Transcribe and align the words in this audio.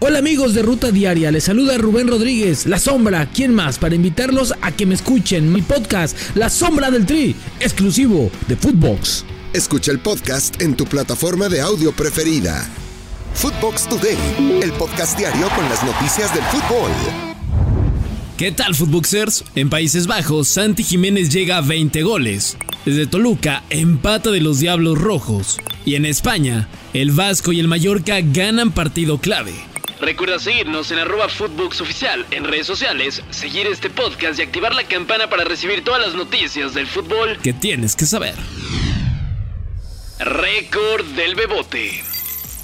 Hola 0.00 0.20
amigos 0.20 0.54
de 0.54 0.62
Ruta 0.62 0.92
Diaria, 0.92 1.32
les 1.32 1.42
saluda 1.42 1.76
Rubén 1.76 2.06
Rodríguez, 2.06 2.66
La 2.66 2.78
Sombra, 2.78 3.28
¿quién 3.34 3.52
más? 3.52 3.80
Para 3.80 3.96
invitarlos 3.96 4.54
a 4.62 4.70
que 4.70 4.86
me 4.86 4.94
escuchen 4.94 5.52
mi 5.52 5.60
podcast, 5.60 6.16
La 6.36 6.48
Sombra 6.50 6.92
del 6.92 7.04
Tri, 7.04 7.34
exclusivo 7.58 8.30
de 8.46 8.54
Footbox. 8.54 9.24
Escucha 9.52 9.90
el 9.90 9.98
podcast 9.98 10.62
en 10.62 10.76
tu 10.76 10.84
plataforma 10.84 11.48
de 11.48 11.60
audio 11.62 11.90
preferida. 11.90 12.64
Footbox 13.34 13.88
Today, 13.88 14.60
el 14.62 14.70
podcast 14.74 15.18
diario 15.18 15.48
con 15.56 15.68
las 15.68 15.82
noticias 15.82 16.32
del 16.32 16.44
fútbol. 16.44 16.92
¿Qué 18.36 18.52
tal, 18.52 18.76
Footboxers? 18.76 19.46
En 19.56 19.68
Países 19.68 20.06
Bajos, 20.06 20.46
Santi 20.46 20.84
Jiménez 20.84 21.28
llega 21.30 21.56
a 21.56 21.60
20 21.60 22.04
goles. 22.04 22.56
Desde 22.84 23.08
Toluca, 23.08 23.64
empata 23.68 24.30
de 24.30 24.40
los 24.40 24.60
Diablos 24.60 24.96
Rojos. 24.96 25.58
Y 25.84 25.96
en 25.96 26.04
España, 26.04 26.68
el 26.94 27.10
Vasco 27.10 27.50
y 27.50 27.58
el 27.58 27.66
Mallorca 27.66 28.20
ganan 28.20 28.70
partido 28.70 29.18
clave. 29.18 29.54
Recuerda 30.00 30.38
seguirnos 30.38 30.90
en 30.92 30.98
arroba 30.98 31.28
Footbox 31.28 31.80
Oficial 31.80 32.24
en 32.30 32.44
redes 32.44 32.66
sociales, 32.66 33.22
seguir 33.30 33.66
este 33.66 33.90
podcast 33.90 34.38
y 34.38 34.42
activar 34.42 34.74
la 34.74 34.84
campana 34.84 35.28
para 35.28 35.44
recibir 35.44 35.82
todas 35.82 36.00
las 36.00 36.14
noticias 36.14 36.72
del 36.74 36.86
fútbol 36.86 37.36
que 37.42 37.52
tienes 37.52 37.96
que 37.96 38.06
saber. 38.06 38.34
Récord 40.20 41.04
del 41.16 41.34
Bebote. 41.34 42.02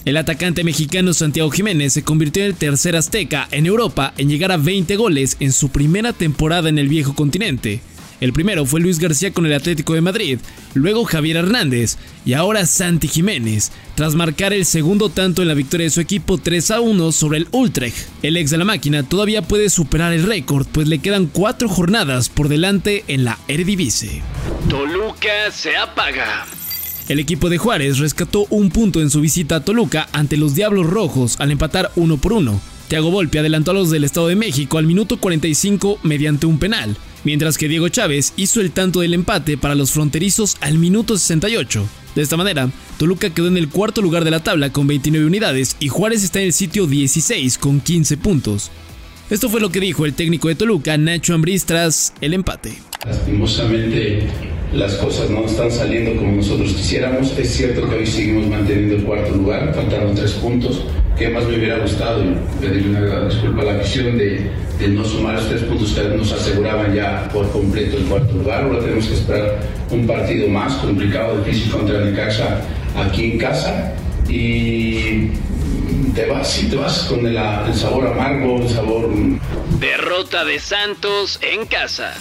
El 0.05 0.17
atacante 0.17 0.65
mexicano 0.65 1.15
Santiago 1.15 1.51
Jiménez 1.51 1.95
se 1.95 2.05
convirtió 2.05 2.43
en 2.43 2.51
el 2.51 2.57
tercer 2.57 2.95
azteca 2.95 3.49
en 3.51 3.67
Europa 3.67 4.13
en 4.19 4.29
llegar 4.29 4.53
a 4.53 4.59
20 4.59 4.97
goles 4.97 5.37
en 5.41 5.51
su 5.51 5.71
primera 5.71 6.13
temporada 6.13 6.69
en 6.69 6.79
el 6.79 6.89
viejo 6.89 7.15
continente. 7.15 7.81
El 8.21 8.33
primero 8.33 8.65
fue 8.67 8.81
Luis 8.81 8.99
García 8.99 9.33
con 9.33 9.47
el 9.47 9.55
Atlético 9.55 9.95
de 9.95 10.01
Madrid, 10.01 10.39
luego 10.75 11.05
Javier 11.05 11.37
Hernández 11.37 11.97
y 12.25 12.35
ahora 12.35 12.67
Santi 12.67 13.09
Jiménez, 13.09 13.73
tras 13.95 14.15
marcar 14.15 14.53
el 14.53 14.65
segundo 14.65 15.09
tanto 15.09 15.43
en 15.43 15.49
la 15.49 15.55
victoria 15.55 15.85
de 15.85 15.91
su 15.91 16.01
equipo 16.01 16.39
3 16.39 16.71
a 16.73 16.81
1 16.81 17.13
sobre 17.13 17.39
el 17.39 17.49
Utrecht. 17.51 18.09
El 18.23 18.37
ex 18.37 18.51
de 18.51 18.59
la 18.59 18.65
máquina 18.65 19.03
todavía 19.03 19.43
puede 19.43 19.69
superar 19.71 20.13
el 20.13 20.25
récord, 20.25 20.67
pues 20.71 20.89
le 20.89 20.99
quedan 20.99 21.27
cuatro 21.27 21.69
jornadas 21.69 22.29
por 22.29 22.49
delante 22.49 23.05
en 23.09 23.25
la 23.25 23.39
Eredivisie. 23.49 24.23
Toluca 24.69 25.51
se 25.53 25.77
apaga. 25.77 26.47
El 27.09 27.21
equipo 27.21 27.51
de 27.51 27.59
Juárez 27.59 27.99
rescató 27.99 28.47
un 28.49 28.71
punto 28.71 29.03
en 29.03 29.11
su 29.11 29.21
visita 29.21 29.57
a 29.57 29.65
Toluca 29.65 30.09
ante 30.13 30.39
los 30.39 30.55
Diablos 30.55 30.87
Rojos 30.87 31.37
al 31.39 31.51
empatar 31.51 31.93
uno 31.97 32.17
por 32.17 32.33
uno. 32.33 32.61
Thiago 32.89 33.11
Volpi 33.11 33.39
adelantó 33.39 33.71
a 33.71 33.75
los 33.75 33.91
del 33.91 34.05
Estado 34.05 34.29
de 34.29 34.37
México 34.37 34.79
al 34.79 34.87
minuto 34.87 35.19
45 35.19 36.01
mediante 36.03 36.47
un 36.47 36.59
penal 36.59 36.97
mientras 37.25 37.59
que 37.59 37.69
Diego 37.69 37.89
Chávez 37.89 38.33
hizo 38.37 38.61
el 38.61 38.71
tanto 38.71 39.01
del 39.01 39.15
empate 39.15 39.57
para 39.59 39.75
los 39.75 39.91
fronterizos 39.91 40.57
al 40.61 40.79
minuto 40.79 41.19
68. 41.19 41.89
De 42.15 42.23
esta 42.23 42.37
manera, 42.37 42.71
Toluca 42.99 43.31
quedó 43.31 43.49
en 43.49 43.57
el 43.57 43.69
cuarto 43.69 44.01
lugar 44.01 44.25
de 44.25 44.31
la 44.31 44.41
tabla 44.41 44.71
con 44.71 44.87
29 44.87 45.27
unidades 45.27 45.77
y 45.81 45.89
Juárez 45.89 46.23
está 46.23 46.41
en 46.41 46.47
el 46.47 46.53
sitio 46.53 46.87
16 46.87 47.59
con 47.59 47.81
15 47.81 48.17
puntos. 48.19 48.71
Esto 49.31 49.49
fue 49.49 49.61
lo 49.61 49.71
que 49.71 49.81
dijo 49.81 50.05
el 50.05 50.15
técnico 50.15 50.49
de 50.49 50.55
Toluca, 50.55 50.97
Nacho 50.97 51.35
Ambriz, 51.35 51.65
tras 51.65 52.13
el 52.21 52.35
empate. 52.35 52.79
Lastimosamente 53.05 54.29
las 54.75 54.95
cosas 54.95 55.31
no 55.31 55.47
están 55.47 55.71
saliendo 55.71 56.17
como 56.17 56.33
nosotros 56.33 56.73
quisiéramos. 56.73 57.37
Es 57.39 57.55
cierto 57.55 57.89
que 57.89 57.97
hoy 57.97 58.07
seguimos 58.07 58.49
manteniendo 58.49 58.97
el 58.97 59.05
cuarto 59.05 59.35
lugar, 59.35 59.73
faltaron 59.75 60.15
tres 60.15 60.33
puntos. 60.33 60.85
que 61.17 61.29
más 61.29 61.45
me 61.45 61.57
hubiera 61.57 61.79
gustado? 61.79 62.25
Y 62.25 62.37
pedirle 62.61 62.99
una 62.99 63.29
disculpa 63.29 63.63
a 63.63 63.65
la 63.67 63.75
afición 63.77 64.19
de, 64.19 64.51
no 64.89 65.05
sumar 65.05 65.35
los 65.35 65.49
tres 65.49 65.63
puntos 65.63 65.93
que 65.93 66.03
nos 66.17 66.33
aseguraban 66.33 66.93
ya 66.93 67.29
por 67.33 67.49
completo 67.53 67.97
el 67.97 68.05
cuarto 68.05 68.35
lugar. 68.35 68.65
Ahora 68.65 68.81
tenemos 68.81 69.07
que 69.07 69.15
esperar 69.15 69.61
un 69.91 70.07
partido 70.07 70.49
más 70.49 70.75
complicado, 70.75 71.39
difícil 71.39 71.71
contra 71.71 71.99
el 71.99 72.13
Necaxa 72.13 72.61
aquí 72.97 73.33
en 73.33 73.39
casa. 73.39 73.95
Y 74.29 75.31
te 76.15 76.27
vas 76.27 76.63
y 76.63 76.67
te 76.67 76.77
vas 76.77 77.05
con 77.05 77.25
el, 77.27 77.37
el 77.37 77.75
sabor 77.75 78.09
amargo, 78.09 78.61
el 78.61 78.69
sabor... 78.69 79.09
Derrota 79.79 80.45
de 80.45 80.59
Santos 80.59 81.39
en 81.43 81.67
casa. 81.67 82.15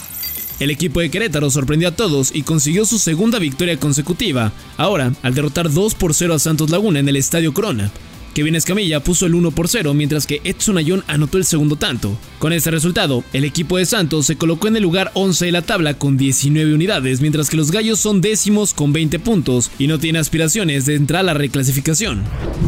El 0.59 0.69
equipo 0.69 0.99
de 0.99 1.09
Querétaro 1.09 1.49
sorprendió 1.49 1.89
a 1.89 1.95
todos 1.95 2.33
y 2.33 2.43
consiguió 2.43 2.85
su 2.85 2.99
segunda 2.99 3.39
victoria 3.39 3.77
consecutiva, 3.77 4.51
ahora 4.77 5.13
al 5.21 5.33
derrotar 5.33 5.71
2 5.71 5.95
por 5.95 6.13
0 6.13 6.35
a 6.35 6.39
Santos 6.39 6.69
Laguna 6.69 6.99
en 6.99 7.09
el 7.09 7.15
Estadio 7.15 7.53
Corona. 7.53 7.91
Kevin 8.33 8.55
Escamilla 8.55 9.03
puso 9.03 9.25
el 9.25 9.35
1 9.35 9.51
por 9.51 9.67
0, 9.67 9.93
mientras 9.93 10.25
que 10.25 10.41
Edson 10.43 10.77
Ayón 10.77 11.03
anotó 11.07 11.37
el 11.37 11.45
segundo 11.45 11.75
tanto. 11.75 12.17
Con 12.39 12.51
este 12.51 12.71
resultado, 12.71 13.23
el 13.31 13.45
equipo 13.45 13.77
de 13.77 13.85
Santos 13.85 14.25
se 14.25 14.35
colocó 14.35 14.67
en 14.67 14.75
el 14.75 14.83
lugar 14.83 15.11
11 15.13 15.45
de 15.45 15.51
la 15.51 15.61
tabla 15.61 15.93
con 15.93 16.17
19 16.17 16.73
unidades, 16.73 17.21
mientras 17.21 17.49
que 17.49 17.57
los 17.57 17.71
Gallos 17.71 17.99
son 17.99 18.21
décimos 18.21 18.73
con 18.73 18.91
20 18.91 19.19
puntos 19.19 19.71
y 19.77 19.87
no 19.87 19.99
tienen 19.99 20.19
aspiraciones 20.19 20.85
de 20.85 20.95
entrar 20.95 21.21
a 21.21 21.23
la 21.23 21.33
reclasificación. 21.33 22.23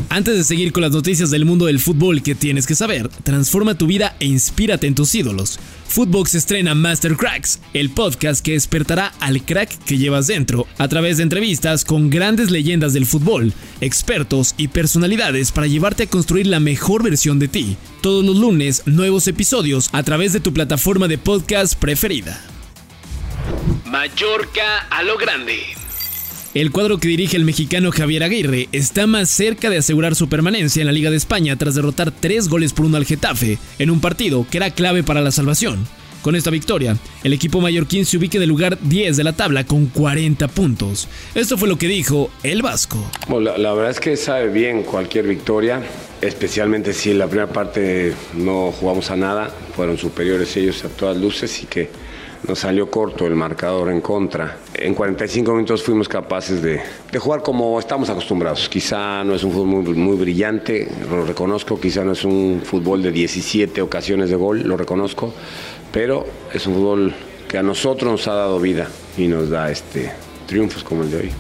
Antes 0.10 0.38
de 0.38 0.44
seguir 0.44 0.72
con 0.72 0.84
las 0.84 0.92
noticias 0.92 1.32
del 1.32 1.46
mundo 1.46 1.66
del 1.66 1.80
fútbol 1.80 2.22
que 2.22 2.36
tienes 2.36 2.68
que 2.68 2.76
saber, 2.76 3.10
transforma 3.24 3.78
tu 3.78 3.88
vida 3.88 4.16
e 4.20 4.26
inspírate 4.26 4.88
en 4.88 4.96
tus 4.96 5.14
ídolos. 5.16 5.60
Footbox 5.88 6.36
estrena 6.36 6.76
Master 6.76 7.16
Cracks, 7.16 7.60
el 7.74 7.90
podcast 7.90 8.44
que 8.44 8.54
despertará 8.54 9.14
al 9.20 9.44
crack 9.44 9.70
que 9.86 9.98
llevas 9.98 10.28
dentro, 10.28 10.68
a 10.78 10.88
través 10.88 11.18
de 11.18 11.24
entrevistas 11.24 11.86
con 11.86 12.10
grandes 12.10 12.52
leyendas 12.52 12.94
del 12.94 13.06
fútbol, 13.06 13.54
expertos 13.82 14.56
y 14.58 14.68
personalidades 14.68 15.52
para 15.56 15.66
llevarte 15.66 16.04
a 16.04 16.08
construir 16.08 16.46
la 16.46 16.60
mejor 16.60 17.02
versión 17.02 17.40
de 17.40 17.48
ti. 17.48 17.78
Todos 18.02 18.24
los 18.24 18.36
lunes, 18.36 18.84
nuevos 18.86 19.28
episodios 19.28 19.90
a 19.94 20.04
través 20.04 20.34
de 20.34 20.42
tu 20.42 20.54
plataforma 20.54 21.08
de 21.08 21.18
podcast 21.18 21.74
preferida. 21.74 22.40
Mallorca 23.86 24.80
a 24.92 25.02
lo 25.02 25.18
grande. 25.18 25.64
El 26.54 26.72
cuadro 26.72 27.00
que 27.00 27.08
dirige 27.08 27.38
el 27.38 27.46
mexicano 27.46 27.92
Javier 27.92 28.24
Aguirre 28.24 28.70
está 28.72 29.08
más 29.08 29.30
cerca 29.30 29.70
de 29.70 29.78
asegurar 29.78 30.16
su 30.16 30.30
permanencia 30.30 30.82
en 30.82 30.88
la 30.88 30.94
Liga 30.94 31.10
de 31.10 31.18
España 31.18 31.56
tras 31.56 31.76
derrotar 31.76 32.12
tres 32.12 32.48
goles 32.48 32.74
por 32.74 32.86
uno 32.86 32.98
al 32.98 33.06
Getafe, 33.06 33.58
en 33.80 33.90
un 33.90 34.00
partido 34.00 34.46
que 34.50 34.58
era 34.58 34.72
clave 34.72 35.04
para 35.04 35.22
la 35.22 35.32
salvación. 35.32 35.86
Con 36.26 36.36
esta 36.36 36.50
victoria, 36.50 36.98
el 37.24 37.34
equipo 37.34 37.62
mallorquín 37.62 38.04
se 38.04 38.18
ubica 38.18 38.38
en 38.38 38.42
el 38.42 38.50
lugar 38.50 38.80
10 38.82 39.16
de 39.16 39.24
la 39.24 39.34
tabla 39.34 39.64
con 39.64 39.86
40 39.86 40.48
puntos. 40.48 41.08
Esto 41.36 41.56
fue 41.56 41.68
lo 41.68 41.78
que 41.78 41.88
dijo 41.88 42.32
el 42.42 42.64
Vasco. 42.64 42.98
la, 43.30 43.74
verdad 43.74 43.92
es 43.92 44.00
que 44.00 44.18
sabe 44.18 44.50
bien 44.50 44.82
cualquier 44.82 45.28
victoria, 45.28 45.84
especialmente 46.22 46.94
si 46.94 47.12
en 47.12 47.20
la 47.20 47.28
primera 47.28 47.54
parte 47.54 48.16
no 48.34 48.72
jugamos 48.72 49.12
a 49.12 49.16
nada, 49.16 49.54
fueron 49.76 50.00
superiores 50.00 50.58
ellos 50.58 50.84
a 50.84 50.90
todas 50.90 51.16
luces 51.16 51.62
y 51.62 51.68
que 51.68 51.92
nos 52.48 52.60
salió 52.60 52.90
corto 52.90 53.26
el 53.28 53.36
marcador 53.36 53.92
en 53.92 54.02
contra. 54.02 54.58
En 54.74 54.94
45 54.94 55.54
minutos 55.54 55.84
fuimos 55.84 56.08
capaces 56.08 56.62
de, 56.62 56.82
jugar 57.18 57.42
como 57.42 57.80
estamos 57.80 58.10
acostumbrados. 58.10 58.70
Quizá 58.70 59.24
no 59.24 59.36
es 59.36 59.44
un 59.44 59.52
fútbol 59.52 59.68
muy, 59.68 59.94
muy, 59.94 60.18
brillante, 60.18 60.88
lo 61.10 61.26
reconozco, 61.26 61.80
quizá 61.80 62.04
no 62.04 62.12
es 62.12 62.24
un 62.24 62.62
fútbol 62.64 63.02
de 63.02 63.12
17 63.12 63.82
ocasiones 63.82 64.30
de 64.30 64.36
gol, 64.36 64.64
lo 64.64 64.78
reconozco, 64.78 65.34
pero 65.92 66.26
es 66.54 66.66
un 66.68 66.76
fútbol 66.76 67.16
que 67.48 67.58
a 67.58 67.64
nosotros 67.64 68.12
nos 68.12 68.28
ha 68.28 68.34
dado 68.34 68.60
vida 68.60 68.90
y 69.18 69.28
nos 69.28 69.50
da 69.50 69.72
este 69.72 70.12
triunfos 70.48 70.84
como 70.84 71.04
el 71.04 71.12
de 71.12 71.18
hoy. 71.18 71.32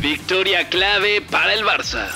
Victoria 0.00 0.68
clave 0.68 1.22
para 1.30 1.54
el 1.54 1.64
Barça. 1.64 2.06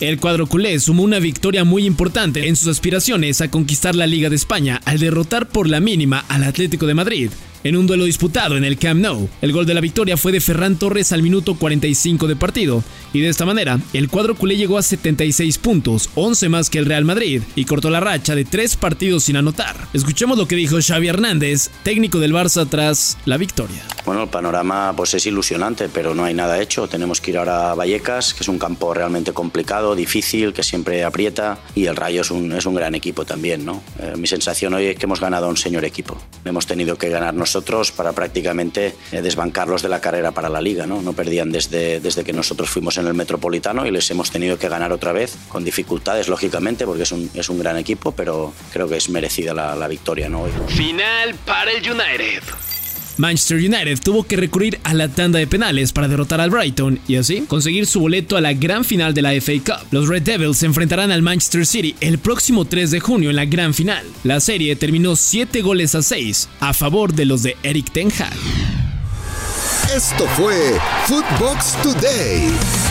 El 0.00 0.20
cuadro 0.20 0.46
culé 0.46 0.78
sumó 0.78 1.02
una 1.02 1.18
victoria 1.18 1.64
muy 1.64 1.84
importante 1.84 2.46
en 2.48 2.54
sus 2.54 2.68
aspiraciones 2.68 3.40
a 3.40 3.50
conquistar 3.50 3.96
la 3.96 4.06
Liga 4.06 4.30
de 4.30 4.36
España 4.36 4.80
al 4.84 5.00
derrotar 5.00 5.48
por 5.48 5.68
la 5.68 5.80
mínima 5.80 6.24
al 6.28 6.44
Atlético 6.44 6.86
de 6.86 6.94
Madrid 6.94 7.30
en 7.68 7.76
un 7.76 7.86
duelo 7.86 8.04
disputado 8.04 8.56
en 8.56 8.64
el 8.64 8.78
Camp 8.78 9.00
Nou. 9.00 9.28
El 9.42 9.52
gol 9.52 9.66
de 9.66 9.74
la 9.74 9.82
victoria 9.82 10.16
fue 10.16 10.32
de 10.32 10.40
Ferran 10.40 10.76
Torres 10.76 11.12
al 11.12 11.22
minuto 11.22 11.54
45 11.54 12.26
de 12.26 12.34
partido, 12.34 12.82
y 13.12 13.20
de 13.20 13.28
esta 13.28 13.44
manera, 13.44 13.78
el 13.92 14.08
cuadro 14.08 14.34
culé 14.34 14.56
llegó 14.56 14.78
a 14.78 14.82
76 14.82 15.58
puntos, 15.58 16.08
11 16.14 16.48
más 16.48 16.70
que 16.70 16.78
el 16.78 16.86
Real 16.86 17.04
Madrid, 17.04 17.42
y 17.56 17.66
cortó 17.66 17.90
la 17.90 18.00
racha 18.00 18.34
de 18.34 18.46
tres 18.46 18.76
partidos 18.76 19.24
sin 19.24 19.36
anotar. 19.36 19.76
Escuchemos 19.92 20.38
lo 20.38 20.48
que 20.48 20.56
dijo 20.56 20.78
Xavi 20.80 21.08
Hernández, 21.08 21.70
técnico 21.82 22.20
del 22.20 22.32
Barça 22.32 22.66
tras 22.68 23.18
la 23.26 23.36
victoria. 23.36 23.82
Bueno, 24.08 24.22
el 24.22 24.30
panorama 24.30 24.94
pues 24.96 25.12
es 25.12 25.26
ilusionante, 25.26 25.90
pero 25.90 26.14
no 26.14 26.24
hay 26.24 26.32
nada 26.32 26.58
hecho. 26.62 26.88
Tenemos 26.88 27.20
que 27.20 27.30
ir 27.30 27.36
ahora 27.36 27.72
a 27.72 27.74
Vallecas, 27.74 28.32
que 28.32 28.42
es 28.42 28.48
un 28.48 28.58
campo 28.58 28.94
realmente 28.94 29.34
complicado, 29.34 29.94
difícil, 29.94 30.54
que 30.54 30.62
siempre 30.62 31.04
aprieta, 31.04 31.58
y 31.74 31.84
el 31.84 31.94
Rayo 31.94 32.22
es 32.22 32.30
un, 32.30 32.52
es 32.52 32.64
un 32.64 32.74
gran 32.74 32.94
equipo 32.94 33.26
también, 33.26 33.66
¿no? 33.66 33.82
Eh, 34.00 34.14
mi 34.16 34.26
sensación 34.26 34.72
hoy 34.72 34.86
es 34.86 34.96
que 34.96 35.04
hemos 35.04 35.20
ganado 35.20 35.44
a 35.44 35.50
un 35.50 35.58
señor 35.58 35.84
equipo. 35.84 36.16
Hemos 36.46 36.66
tenido 36.66 36.96
que 36.96 37.10
ganarnos 37.10 37.38
nosotros 37.38 37.92
para 37.92 38.12
prácticamente 38.12 38.94
eh, 39.12 39.20
desbancarlos 39.20 39.82
de 39.82 39.90
la 39.90 40.00
carrera 40.00 40.32
para 40.32 40.48
la 40.48 40.62
liga. 40.62 40.86
No, 40.86 41.02
no 41.02 41.12
perdían 41.12 41.52
desde, 41.52 42.00
desde 42.00 42.24
que 42.24 42.32
nosotros 42.32 42.70
fuimos 42.70 42.96
en 42.96 43.08
el 43.08 43.12
Metropolitano 43.12 43.84
y 43.84 43.90
les 43.90 44.10
hemos 44.10 44.30
tenido 44.30 44.58
que 44.58 44.70
ganar 44.70 44.90
otra 44.90 45.12
vez, 45.12 45.36
con 45.50 45.64
dificultades 45.64 46.28
lógicamente, 46.28 46.86
porque 46.86 47.02
es 47.02 47.12
un, 47.12 47.30
es 47.34 47.50
un 47.50 47.58
gran 47.58 47.76
equipo, 47.76 48.12
pero 48.12 48.54
creo 48.72 48.88
que 48.88 48.96
es 48.96 49.10
merecida 49.10 49.52
la, 49.52 49.76
la 49.76 49.86
victoria 49.86 50.30
¿no? 50.30 50.44
hoy. 50.44 50.50
Final 50.68 51.34
para 51.44 51.72
el 51.72 51.82
United. 51.82 52.42
Manchester 53.18 53.58
United 53.58 53.98
tuvo 54.02 54.24
que 54.24 54.36
recurrir 54.36 54.78
a 54.84 54.94
la 54.94 55.08
tanda 55.08 55.38
de 55.38 55.46
penales 55.46 55.92
para 55.92 56.08
derrotar 56.08 56.40
al 56.40 56.50
Brighton 56.50 56.98
y 57.06 57.16
así 57.16 57.42
conseguir 57.42 57.86
su 57.86 58.00
boleto 58.00 58.36
a 58.36 58.40
la 58.40 58.54
gran 58.54 58.84
final 58.84 59.12
de 59.12 59.22
la 59.22 59.32
FA 59.40 59.52
Cup. 59.64 59.86
Los 59.90 60.08
Red 60.08 60.22
Devils 60.22 60.58
se 60.58 60.66
enfrentarán 60.66 61.10
al 61.10 61.22
Manchester 61.22 61.66
City 61.66 61.94
el 62.00 62.18
próximo 62.18 62.64
3 62.64 62.90
de 62.90 63.00
junio 63.00 63.30
en 63.30 63.36
la 63.36 63.44
gran 63.44 63.74
final. 63.74 64.06
La 64.24 64.40
serie 64.40 64.76
terminó 64.76 65.16
7 65.16 65.60
goles 65.62 65.94
a 65.94 66.02
6 66.02 66.48
a 66.60 66.72
favor 66.72 67.12
de 67.12 67.26
los 67.26 67.42
de 67.42 67.56
Eric 67.62 67.92
Ten 67.92 68.08
Hag. 68.18 68.36
Esto 69.94 70.26
fue 70.36 70.78
Footbox 71.06 71.82
Today. 71.82 72.87